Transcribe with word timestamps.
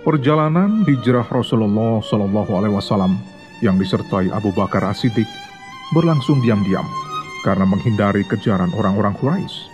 Perjalanan 0.00 0.80
hijrah 0.88 1.28
Rasulullah 1.28 2.00
Shallallahu 2.00 2.56
Alaihi 2.56 2.72
Wasallam 2.72 3.20
yang 3.60 3.76
disertai 3.76 4.32
Abu 4.32 4.48
Bakar 4.56 4.80
As-Siddiq 4.88 5.28
berlangsung 5.92 6.40
diam-diam 6.40 6.88
karena 7.44 7.68
menghindari 7.68 8.24
kejaran 8.24 8.72
orang-orang 8.72 9.12
Quraisy. 9.20 9.68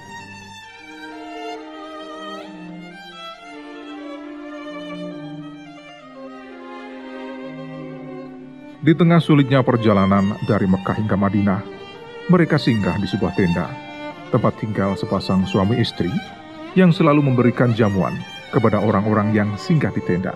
Di 8.82 8.98
tengah 8.98 9.22
sulitnya 9.22 9.62
perjalanan 9.62 10.34
dari 10.50 10.66
Mekah 10.66 11.06
hingga 11.06 11.14
Madinah, 11.14 11.62
mereka 12.26 12.58
singgah 12.58 12.98
di 12.98 13.06
sebuah 13.06 13.30
tenda, 13.38 13.70
tempat 14.34 14.58
tinggal 14.58 14.98
sepasang 14.98 15.46
suami 15.46 15.78
istri 15.78 16.10
yang 16.74 16.90
selalu 16.90 17.22
memberikan 17.22 17.70
jamuan 17.70 18.18
kepada 18.50 18.82
orang-orang 18.82 19.32
yang 19.34 19.48
singgah 19.58 19.90
di 19.90 20.02
tenda. 20.04 20.34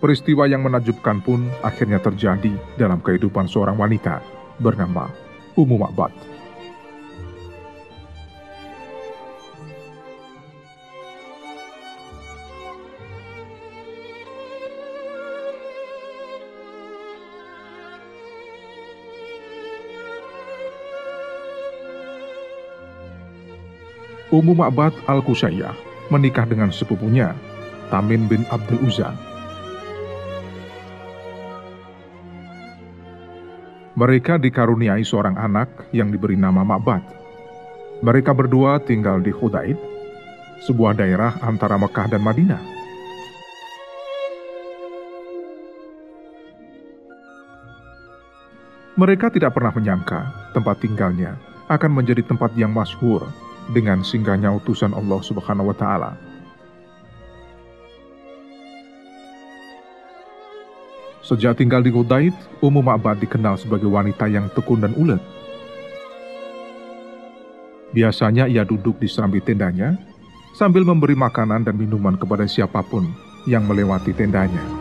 Peristiwa 0.00 0.48
yang 0.48 0.64
menakjubkan 0.64 1.20
pun 1.20 1.52
akhirnya 1.60 2.00
terjadi 2.00 2.56
dalam 2.80 3.04
kehidupan 3.04 3.44
seorang 3.44 3.76
wanita 3.76 4.24
bernama 4.56 5.12
Ummu 5.60 5.76
Ma'bad. 5.76 6.39
Ummu 24.30 24.54
Ma'bad 24.54 24.94
Al-Qusayyah 25.10 25.74
menikah 26.14 26.46
dengan 26.46 26.70
sepupunya, 26.70 27.34
Tamim 27.90 28.30
bin 28.30 28.46
Abdul 28.46 28.78
Uzza. 28.86 29.10
Mereka 33.98 34.38
dikaruniai 34.38 35.02
seorang 35.02 35.34
anak 35.34 35.90
yang 35.90 36.14
diberi 36.14 36.38
nama 36.38 36.62
Ma'bad. 36.62 37.02
Mereka 38.06 38.30
berdua 38.30 38.78
tinggal 38.78 39.18
di 39.18 39.34
Hudaid, 39.34 39.74
sebuah 40.62 40.94
daerah 40.94 41.34
antara 41.42 41.74
Mekah 41.74 42.14
dan 42.14 42.22
Madinah. 42.22 42.62
Mereka 48.94 49.34
tidak 49.34 49.58
pernah 49.58 49.74
menyangka 49.74 50.54
tempat 50.54 50.78
tinggalnya 50.78 51.34
akan 51.66 51.98
menjadi 51.98 52.22
tempat 52.22 52.54
yang 52.54 52.70
masyhur 52.70 53.26
dengan 53.68 54.00
singgahnya 54.00 54.48
utusan 54.56 54.96
Allah 54.96 55.20
Subhanahu 55.20 55.68
wa 55.68 55.76
taala. 55.76 56.12
Sejak 61.20 61.62
tinggal 61.62 61.84
di 61.84 61.94
Hudaid, 61.94 62.34
Ummu 62.58 62.82
Ma'bad 62.82 63.22
dikenal 63.22 63.54
sebagai 63.54 63.86
wanita 63.86 64.26
yang 64.26 64.50
tekun 64.50 64.82
dan 64.82 64.96
ulet. 64.98 65.22
Biasanya 67.94 68.50
ia 68.50 68.66
duduk 68.66 68.98
di 68.98 69.06
serambi 69.06 69.38
tendanya 69.38 69.94
sambil 70.58 70.82
memberi 70.82 71.14
makanan 71.14 71.66
dan 71.66 71.78
minuman 71.78 72.18
kepada 72.18 72.46
siapa 72.50 72.82
pun 72.82 73.06
yang 73.46 73.66
melewati 73.66 74.10
tendanya. 74.10 74.79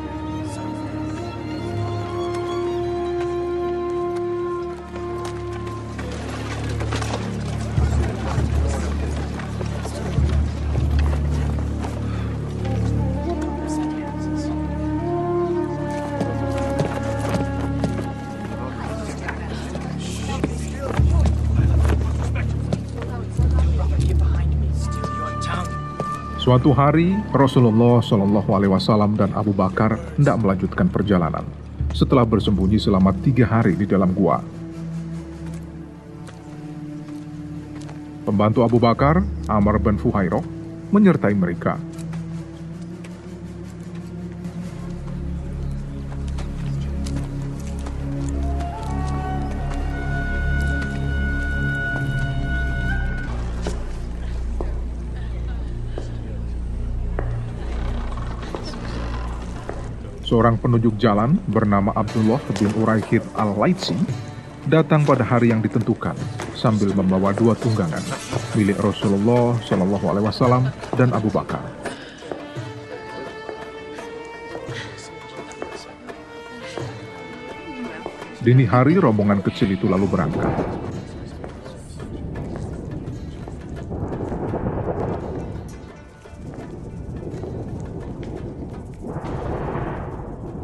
Suatu 26.49 26.73
hari, 26.73 27.13
Rasulullah 27.29 28.01
Shallallahu 28.01 28.49
Alaihi 28.57 28.73
Wasallam 28.73 29.13
dan 29.13 29.29
Abu 29.37 29.53
Bakar 29.53 30.01
hendak 30.17 30.41
melanjutkan 30.41 30.89
perjalanan 30.89 31.45
setelah 31.93 32.25
bersembunyi 32.25 32.81
selama 32.81 33.13
tiga 33.21 33.45
hari 33.45 33.77
di 33.77 33.85
dalam 33.85 34.09
gua. 34.17 34.41
Pembantu 38.25 38.65
Abu 38.65 38.81
Bakar, 38.81 39.21
Amr 39.45 39.77
bin 39.77 40.01
Fuhairoh, 40.01 40.41
menyertai 40.89 41.37
mereka. 41.37 41.77
Seorang 60.29 60.61
penunjuk 60.61 60.93
jalan 61.01 61.41
bernama 61.49 61.89
Abdullah 61.97 62.37
bin 62.61 62.69
Uraihid 62.77 63.25
al-Laitsi 63.33 63.97
datang 64.69 65.01
pada 65.01 65.25
hari 65.25 65.49
yang 65.49 65.57
ditentukan 65.57 66.13
sambil 66.53 66.93
membawa 66.93 67.33
dua 67.33 67.57
tunggangan 67.57 68.05
milik 68.53 68.77
Rasulullah 68.77 69.57
Shallallahu 69.65 70.05
Alaihi 70.05 70.29
Wasallam 70.29 70.69
dan 70.93 71.17
Abu 71.17 71.33
Bakar. 71.33 71.65
Dini 78.45 78.69
hari 78.69 79.01
rombongan 79.01 79.41
kecil 79.41 79.73
itu 79.73 79.89
lalu 79.89 80.05
berangkat. 80.05 80.53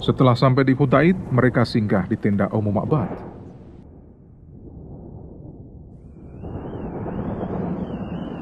Setelah 0.06 0.38
sampai 0.38 0.62
di 0.70 0.78
Hudaid, 0.78 1.18
mereka 1.34 1.66
singgah 1.66 2.06
di 2.06 2.14
tenda 2.14 2.46
Ummu 2.54 2.70
Ma'bad. 2.70 3.10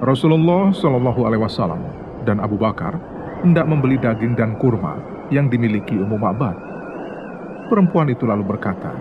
Rasulullah 0.04 0.76
Shallallahu 0.76 1.24
Alaihi 1.24 1.40
Wasallam 1.48 1.80
dan 2.28 2.44
Abu 2.44 2.60
Bakar 2.60 3.00
hendak 3.48 3.64
membeli 3.64 3.96
daging 3.96 4.36
dan 4.36 4.60
kurma 4.60 5.00
yang 5.32 5.48
dimiliki 5.48 5.96
Ummu 5.96 6.20
Ma'bad. 6.20 6.58
Perempuan 7.72 8.12
itu 8.12 8.28
lalu 8.28 8.44
berkata, 8.44 8.92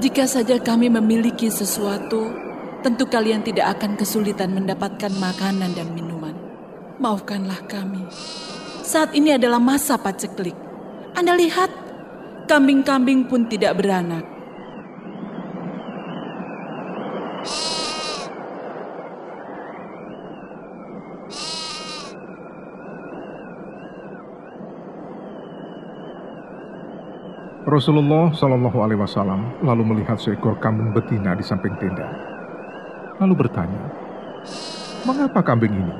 Jika 0.00 0.24
saja 0.24 0.56
kami 0.56 0.88
memiliki 0.88 1.52
sesuatu, 1.52 2.32
tentu 2.80 3.04
kalian 3.12 3.44
tidak 3.44 3.76
akan 3.76 4.00
kesulitan 4.00 4.56
mendapatkan 4.56 5.12
makanan 5.20 5.76
dan 5.76 5.92
minuman. 5.92 6.32
Maafkanlah 6.96 7.60
kami. 7.68 8.08
Saat 8.88 9.12
ini 9.12 9.36
adalah 9.36 9.60
masa 9.60 10.00
paceklik. 10.00 10.67
Anda 11.18 11.34
lihat, 11.34 11.66
kambing-kambing 12.46 13.26
pun 13.26 13.50
tidak 13.50 13.82
beranak. 13.82 14.22
Rasulullah 27.66 28.30
Shallallahu 28.30 28.78
Alaihi 28.78 29.02
Wasallam 29.02 29.58
lalu 29.66 29.82
melihat 29.90 30.22
seekor 30.22 30.54
kambing 30.62 30.94
betina 30.94 31.34
di 31.34 31.42
samping 31.42 31.74
tenda. 31.82 32.06
Lalu 33.18 33.34
bertanya, 33.42 33.90
mengapa 35.02 35.42
kambing 35.42 35.82
ini? 35.82 35.94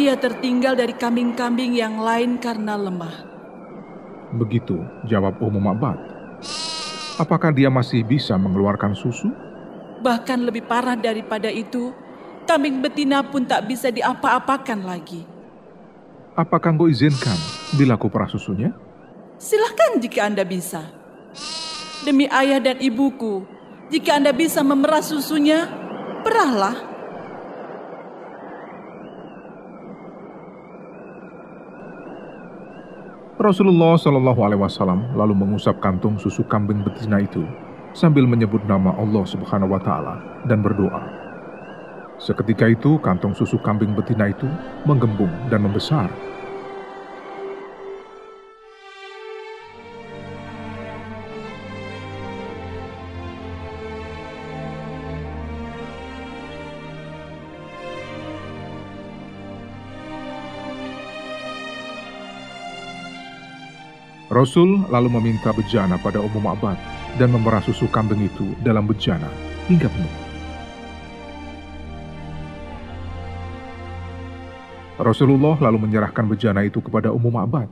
Dia 0.00 0.16
tertinggal 0.16 0.80
dari 0.80 0.96
kambing-kambing 0.96 1.76
yang 1.76 2.00
lain 2.00 2.40
karena 2.40 2.72
lemah. 2.80 3.27
Begitu 4.34 4.84
jawab 5.08 5.40
Ummu 5.40 5.60
Ma'bad. 5.60 5.98
Apakah 7.18 7.50
dia 7.50 7.72
masih 7.72 8.06
bisa 8.06 8.36
mengeluarkan 8.38 8.94
susu? 8.94 9.32
Bahkan 9.98 10.46
lebih 10.46 10.62
parah 10.68 10.94
daripada 10.94 11.50
itu, 11.50 11.90
kambing 12.46 12.78
betina 12.78 13.26
pun 13.26 13.42
tak 13.42 13.66
bisa 13.66 13.90
diapa-apakan 13.90 14.80
lagi. 14.86 15.26
Apakah 16.38 16.70
engkau 16.70 16.86
izinkan 16.86 17.34
bila 17.74 17.98
aku 17.98 18.06
perah 18.06 18.30
susunya? 18.30 18.70
Silahkan 19.42 19.98
jika 19.98 20.30
Anda 20.30 20.46
bisa. 20.46 20.86
Demi 22.06 22.30
ayah 22.30 22.62
dan 22.62 22.78
ibuku, 22.78 23.42
jika 23.90 24.22
Anda 24.22 24.30
bisa 24.30 24.62
memerah 24.62 25.02
susunya, 25.02 25.66
perahlah. 26.22 26.87
Rasulullah 33.38 33.94
Shallallahu 33.94 34.40
Alaihi 34.42 34.58
Wasallam 34.66 35.14
lalu 35.14 35.30
mengusap 35.30 35.78
kantung 35.78 36.18
susu 36.18 36.42
kambing 36.42 36.82
betina 36.82 37.22
itu 37.22 37.46
sambil 37.94 38.26
menyebut 38.26 38.58
nama 38.66 38.90
Allah 38.98 39.22
Subhanahu 39.22 39.78
wa 39.78 39.78
taala 39.78 40.42
dan 40.50 40.58
berdoa. 40.58 41.06
Seketika 42.18 42.66
itu 42.66 42.98
kantong 42.98 43.38
susu 43.38 43.54
kambing 43.62 43.94
betina 43.94 44.34
itu 44.34 44.50
menggembung 44.82 45.30
dan 45.54 45.62
membesar. 45.62 46.10
Rasul 64.28 64.84
lalu 64.92 65.08
meminta 65.08 65.56
bejana 65.56 65.96
pada 65.96 66.20
umum 66.20 66.52
abad 66.52 66.76
dan 67.16 67.32
memerah 67.32 67.64
susu 67.64 67.88
kambing 67.88 68.28
itu 68.28 68.52
dalam 68.60 68.84
bejana 68.84 69.32
hingga 69.72 69.88
penuh. 69.88 70.28
Rasulullah 75.00 75.56
lalu 75.56 75.88
menyerahkan 75.88 76.28
bejana 76.28 76.60
itu 76.66 76.84
kepada 76.84 77.08
umum 77.14 77.40
abad, 77.40 77.70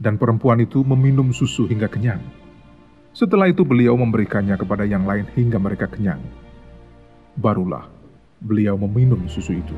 dan 0.00 0.16
perempuan 0.16 0.62
itu 0.62 0.80
meminum 0.86 1.34
susu 1.34 1.68
hingga 1.68 1.90
kenyang. 1.90 2.22
Setelah 3.12 3.50
itu 3.50 3.66
beliau 3.66 3.98
memberikannya 3.98 4.54
kepada 4.56 4.86
yang 4.86 5.04
lain 5.04 5.28
hingga 5.34 5.58
mereka 5.58 5.90
kenyang. 5.90 6.22
Barulah 7.36 7.84
beliau 8.40 8.78
meminum 8.78 9.26
susu 9.28 9.58
itu. 9.58 9.76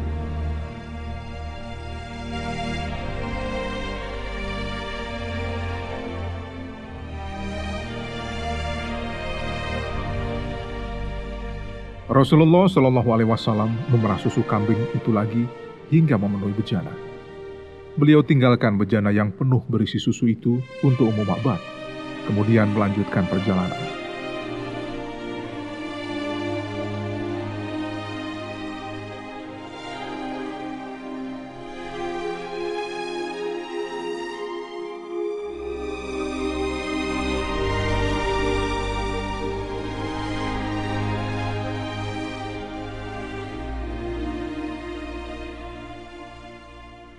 Rasulullah 12.08 12.64
Shallallahu 12.64 13.12
Alaihi 13.12 13.28
Wasallam 13.28 13.68
memerah 13.92 14.16
susu 14.16 14.40
kambing 14.40 14.80
itu 14.96 15.12
lagi 15.12 15.44
hingga 15.92 16.16
memenuhi 16.16 16.56
bejana. 16.56 16.88
Beliau 18.00 18.24
tinggalkan 18.24 18.80
bejana 18.80 19.12
yang 19.12 19.28
penuh 19.28 19.60
berisi 19.68 20.00
susu 20.00 20.24
itu 20.24 20.56
untuk 20.80 21.12
umum 21.12 21.28
abad, 21.28 21.60
kemudian 22.24 22.72
melanjutkan 22.72 23.28
perjalanan. 23.28 23.97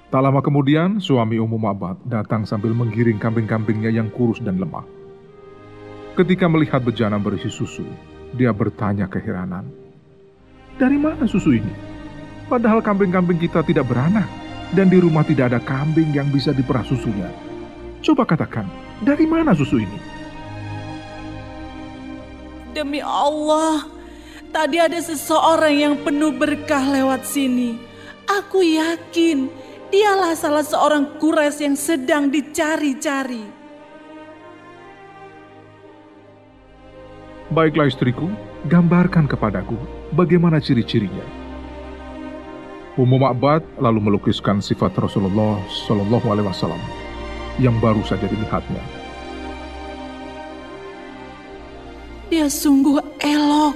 Tak 0.09 0.25
lama 0.25 0.41
kemudian, 0.41 0.97
suami 0.97 1.37
umum 1.37 1.69
Abad 1.69 2.01
datang 2.01 2.41
sambil 2.41 2.73
menggiring 2.73 3.21
kambing-kambingnya 3.21 3.93
yang 3.93 4.09
kurus 4.09 4.41
dan 4.41 4.57
lemah. 4.57 4.81
Ketika 6.17 6.49
melihat 6.49 6.81
bejana 6.81 7.21
berisi 7.21 7.45
susu, 7.53 7.85
dia 8.33 8.49
bertanya 8.49 9.05
keheranan, 9.05 9.69
"Dari 10.81 10.97
mana 10.97 11.29
susu 11.29 11.53
ini? 11.53 11.69
Padahal 12.49 12.81
kambing-kambing 12.81 13.37
kita 13.37 13.61
tidak 13.61 13.85
beranak, 13.85 14.25
dan 14.73 14.89
di 14.89 14.97
rumah 14.97 15.21
tidak 15.21 15.53
ada 15.53 15.61
kambing 15.61 16.09
yang 16.09 16.25
bisa 16.33 16.57
diperah 16.57 16.81
susunya. 16.89 17.29
Coba 18.01 18.25
katakan, 18.25 18.65
dari 19.05 19.29
mana 19.29 19.53
susu 19.53 19.77
ini?" 19.77 19.99
Demi 22.73 22.97
Allah, 22.97 23.85
tadi 24.49 24.81
ada 24.81 24.97
seseorang 24.97 25.77
yang 25.77 25.95
penuh 26.01 26.33
berkah 26.33 26.89
lewat 26.89 27.29
sini. 27.29 27.77
Aku 28.25 28.65
yakin 28.65 29.58
Dialah 29.89 30.37
salah 30.37 30.61
seorang 30.61 31.17
kures 31.17 31.57
yang 31.65 31.73
sedang 31.73 32.29
dicari-cari. 32.29 33.41
Baiklah 37.49 37.89
istriku, 37.89 38.29
gambarkan 38.69 39.25
kepadaku 39.25 39.73
bagaimana 40.13 40.61
ciri-cirinya. 40.61 41.25
Umum 43.01 43.25
Abad 43.25 43.65
lalu 43.81 44.13
melukiskan 44.13 44.61
sifat 44.61 44.93
Rasulullah 44.93 45.57
Shallallahu 45.65 46.27
Alaihi 46.29 46.45
Wasallam 46.53 46.83
yang 47.57 47.73
baru 47.81 48.05
saja 48.05 48.29
dilihatnya. 48.29 48.85
Dia 52.29 52.45
sungguh 52.45 53.01
elok, 53.25 53.73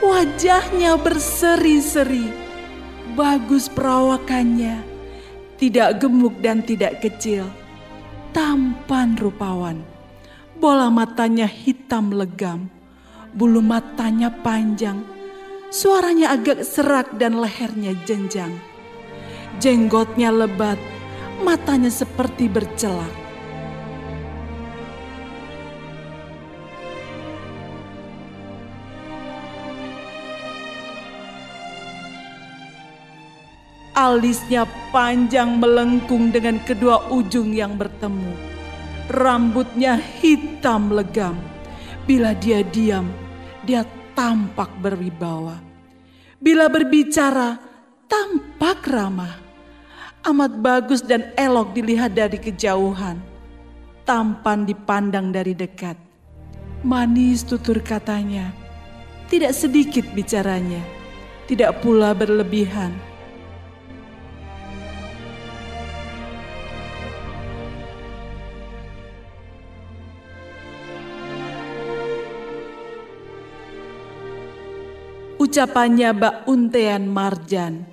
wajahnya 0.00 0.96
berseri-seri, 0.96 2.32
bagus 3.12 3.68
perawakannya 3.68 4.95
tidak 5.56 6.00
gemuk 6.00 6.36
dan 6.44 6.60
tidak 6.60 7.00
kecil, 7.00 7.48
tampan 8.36 9.16
rupawan. 9.16 9.80
Bola 10.56 10.88
matanya 10.88 11.44
hitam 11.44 12.12
legam, 12.12 12.72
bulu 13.36 13.60
matanya 13.60 14.32
panjang, 14.32 15.04
suaranya 15.68 16.32
agak 16.32 16.64
serak 16.64 17.12
dan 17.20 17.36
lehernya 17.36 17.92
jenjang. 18.08 18.56
Jenggotnya 19.60 20.32
lebat, 20.32 20.80
matanya 21.44 21.92
seperti 21.92 22.48
bercelak. 22.48 23.25
Alisnya 33.96 34.68
panjang 34.92 35.56
melengkung 35.56 36.28
dengan 36.28 36.60
kedua 36.60 37.08
ujung 37.08 37.56
yang 37.56 37.80
bertemu. 37.80 38.28
Rambutnya 39.08 39.96
hitam 39.96 40.92
legam. 40.92 41.32
Bila 42.04 42.36
dia 42.36 42.60
diam, 42.60 43.08
dia 43.64 43.88
tampak 44.12 44.68
berwibawa. 44.84 45.56
Bila 46.36 46.68
berbicara, 46.68 47.56
tampak 48.04 48.84
ramah. 48.84 49.32
Amat 50.28 50.60
bagus 50.60 51.00
dan 51.00 51.32
elok 51.32 51.72
dilihat 51.72 52.12
dari 52.12 52.36
kejauhan. 52.36 53.16
Tampan 54.04 54.68
dipandang 54.68 55.32
dari 55.32 55.56
dekat. 55.56 55.96
Manis 56.84 57.48
tutur 57.48 57.80
katanya. 57.80 58.52
Tidak 59.32 59.56
sedikit 59.56 60.04
bicaranya. 60.12 60.84
Tidak 61.48 61.80
pula 61.80 62.12
berlebihan 62.12 63.15
Ucapannya 75.46 76.10
bak 76.10 76.50
untean 76.50 77.06
marjan. 77.06 77.86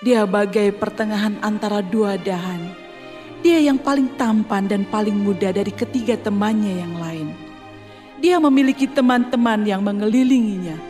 Dia 0.00 0.24
bagai 0.24 0.72
pertengahan 0.72 1.36
antara 1.44 1.84
dua 1.84 2.16
dahan. 2.16 2.72
Dia 3.44 3.60
yang 3.60 3.76
paling 3.76 4.16
tampan 4.16 4.64
dan 4.64 4.88
paling 4.88 5.12
muda 5.12 5.52
dari 5.52 5.76
ketiga 5.76 6.16
temannya 6.16 6.80
yang 6.80 6.96
lain. 6.96 7.28
Dia 8.24 8.40
memiliki 8.40 8.88
teman-teman 8.88 9.68
yang 9.68 9.84
mengelilinginya. 9.84 10.80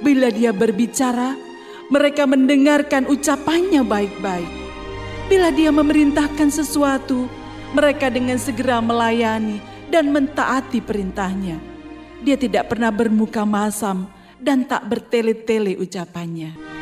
Bila 0.00 0.32
dia 0.32 0.48
berbicara, 0.48 1.36
mereka 1.92 2.24
mendengarkan 2.24 3.04
ucapannya 3.04 3.84
baik-baik. 3.84 4.48
Bila 5.28 5.52
dia 5.52 5.68
memerintahkan 5.68 6.48
sesuatu, 6.48 7.28
mereka 7.76 8.08
dengan 8.08 8.40
segera 8.40 8.80
melayani 8.80 9.60
dan 9.92 10.08
mentaati 10.08 10.80
perintahnya. 10.80 11.60
Dia 12.24 12.40
tidak 12.40 12.72
pernah 12.72 12.88
bermuka 12.88 13.44
masam 13.44 14.08
dan 14.40 14.66
tak 14.66 14.86
bertele-tele 14.90 15.78
ucapannya. 15.78 16.73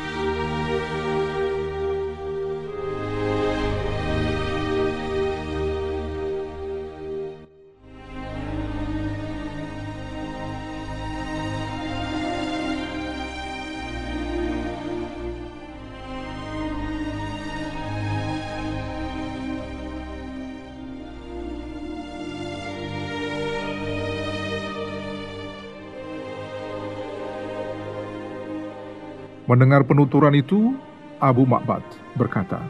Mendengar 29.43 29.83
penuturan 29.83 30.31
itu, 30.39 30.71
Abu 31.19 31.43
Ma'bad 31.43 31.83
berkata, 32.15 32.63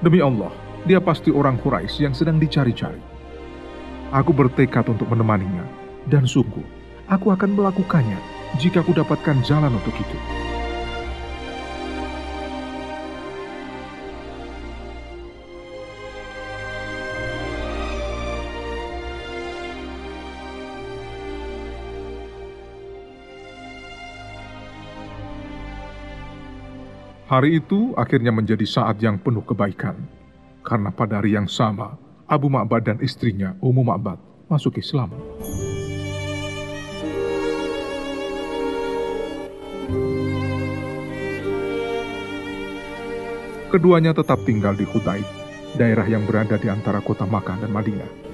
Demi 0.00 0.20
Allah, 0.24 0.52
dia 0.88 0.96
pasti 0.96 1.28
orang 1.28 1.60
Quraisy 1.60 2.08
yang 2.08 2.16
sedang 2.16 2.40
dicari-cari. 2.40 3.00
Aku 4.16 4.32
bertekad 4.32 4.88
untuk 4.88 5.12
menemaninya, 5.12 5.64
Dan 6.06 6.22
sungguh, 6.22 6.62
aku 7.10 7.34
akan 7.34 7.58
melakukannya 7.58 8.16
jika 8.62 8.78
aku 8.78 8.94
dapatkan 8.94 9.42
jalan 9.42 9.74
untuk 9.74 9.92
itu. 9.98 10.45
Hari 27.26 27.58
itu 27.58 27.90
akhirnya 27.98 28.30
menjadi 28.30 28.62
saat 28.62 29.02
yang 29.02 29.18
penuh 29.18 29.42
kebaikan, 29.42 29.98
karena 30.62 30.94
pada 30.94 31.18
hari 31.18 31.34
yang 31.34 31.50
sama, 31.50 31.98
Abu 32.22 32.46
Ma'bad 32.46 32.86
dan 32.86 32.98
istrinya, 33.02 33.50
Ummu 33.58 33.82
Ma'bad, 33.82 34.14
masuk 34.46 34.78
Islam. 34.78 35.10
Keduanya 43.74 44.14
tetap 44.14 44.46
tinggal 44.46 44.78
di 44.78 44.86
Hudaib, 44.86 45.26
daerah 45.74 46.06
yang 46.06 46.22
berada 46.30 46.54
di 46.54 46.70
antara 46.70 47.02
kota 47.02 47.26
Makkah 47.26 47.58
dan 47.58 47.74
Madinah. 47.74 48.25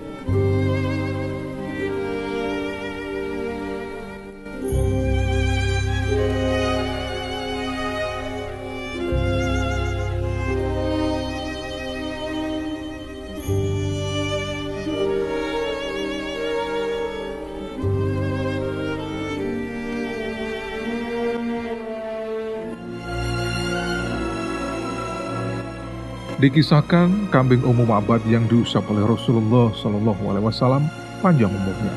Dikisahkan 26.43 27.31
kambing 27.31 27.63
umum 27.63 27.95
abad 27.95 28.19
yang 28.27 28.51
diusap 28.51 28.83
oleh 28.91 29.07
Rasulullah 29.07 29.71
Shallallahu 29.79 30.27
Alaihi 30.27 30.43
Wasallam 30.51 30.91
panjang 31.23 31.55
umurnya. 31.55 31.95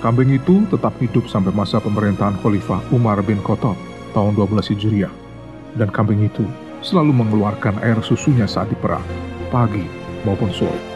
Kambing 0.00 0.32
itu 0.32 0.64
tetap 0.72 0.96
hidup 0.96 1.28
sampai 1.28 1.52
masa 1.52 1.76
pemerintahan 1.76 2.40
Khalifah 2.40 2.80
Umar 2.88 3.20
bin 3.20 3.44
Khattab 3.44 3.76
tahun 4.16 4.32
12 4.40 4.72
Hijriah. 4.72 5.12
Dan 5.76 5.92
kambing 5.92 6.24
itu 6.24 6.48
selalu 6.80 7.12
mengeluarkan 7.12 7.84
air 7.84 8.00
susunya 8.00 8.48
saat 8.48 8.72
diperah, 8.72 9.04
pagi 9.52 9.84
maupun 10.24 10.48
sore. 10.48 10.93